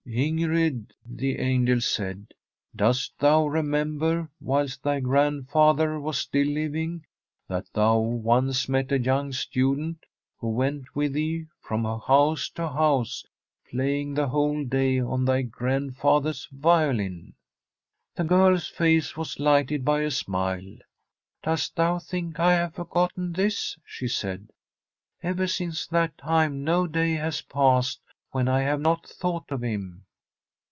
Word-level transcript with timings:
* 0.11 0.11
Ingrid,' 0.11 0.91
the 1.05 1.39
angel 1.39 1.79
said,' 1.79 2.33
dost 2.75 3.17
thou 3.19 3.47
remember, 3.47 4.27
whilst 4.41 4.83
thy 4.83 4.99
grandfather 4.99 6.01
was 6.01 6.17
still 6.17 6.47
living, 6.47 7.05
that 7.47 7.67
thou 7.71 7.97
once 7.99 8.67
met 8.67 8.91
a 8.91 8.99
young 8.99 9.31
student, 9.31 10.05
who 10.37 10.49
went 10.49 10.93
with 10.95 11.13
thee 11.13 11.45
Frm 11.65 11.85
a 11.87 12.01
SfFEDlSH 12.01 12.03
HOMESTEAD 12.03 12.05
from 12.05 12.17
house 12.17 12.49
to 12.49 12.67
house 12.73 13.25
playing 13.69 14.13
the 14.13 14.27
whole 14.27 14.65
day 14.65 14.99
on 14.99 15.23
thy 15.23 15.43
grandfather's 15.43 16.45
violin?' 16.51 17.33
The 18.17 18.25
girl's 18.25 18.67
face 18.67 19.15
was 19.15 19.39
lighted 19.39 19.85
by 19.85 20.01
a 20.01 20.11
smile.' 20.11 20.75
Dost 21.45 21.77
thou 21.77 21.99
think 21.99 22.37
I 22.37 22.57
lutve 22.57 22.73
forgotten 22.73 23.31
this?' 23.31 23.77
she 23.85 24.09
said. 24.09 24.49
* 24.87 25.23
Ever 25.23 25.47
since 25.47 25.87
that 25.87 26.17
time 26.17 26.65
no 26.65 26.85
day 26.85 27.13
has 27.13 27.41
passed 27.43 28.01
when 28.33 28.47
I 28.47 28.61
have 28.61 28.79
not 28.79 29.05
thought 29.05 29.51
of 29.51 29.61
him.' 29.61 30.05